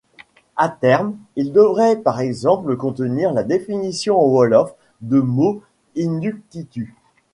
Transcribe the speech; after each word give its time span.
À 0.57 0.67
terme, 0.69 1.15
il 1.35 1.51
devrait 1.53 1.95
par 1.95 2.21
exemple 2.21 2.75
contenir 2.75 3.31
la 3.33 3.43
définition 3.43 4.19
en 4.19 4.25
wolof 4.29 4.73
de 5.01 5.19
mots 5.21 5.61
inuktitut. 5.93 6.95